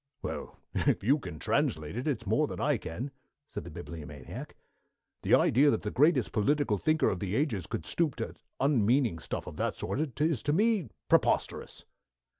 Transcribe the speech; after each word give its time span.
"Well, 0.23 0.57
if 0.73 1.03
you 1.03 1.19
can 1.19 1.37
translate 1.37 1.95
it, 1.95 2.07
it's 2.07 2.25
more 2.25 2.47
than 2.47 2.59
I 2.59 2.77
can," 2.77 3.11
said 3.45 3.65
the 3.65 3.69
Bibliomaniac. 3.69 4.55
"The 5.21 5.35
idea 5.35 5.69
that 5.69 5.83
the 5.83 5.91
greatest 5.91 6.31
political 6.31 6.79
thinker 6.79 7.09
of 7.09 7.19
the 7.19 7.35
ages 7.35 7.67
could 7.67 7.85
stoop 7.85 8.15
to 8.15 8.33
unmeaning 8.59 9.19
stuff 9.19 9.45
of 9.45 9.57
that 9.57 9.77
sort 9.77 10.19
is 10.19 10.41
to 10.41 10.53
me 10.53 10.87
preposterous." 11.07 11.85